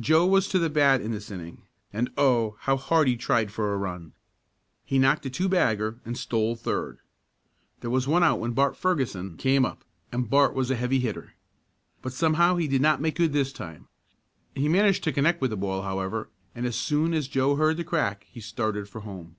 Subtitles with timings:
[0.00, 1.62] Joe was to the bat in this inning,
[1.92, 2.56] and oh!
[2.62, 4.14] how hard he tried for a run!
[4.84, 6.98] He knocked a two bagger and stole third.
[7.78, 11.34] There was one out when Bart Ferguson came up, and Bart was a heavy hitter.
[12.02, 13.86] But somehow he did not make good this time.
[14.56, 17.84] He managed to connect with the ball, however, and as soon as Joe heard the
[17.84, 19.36] crack he started for home.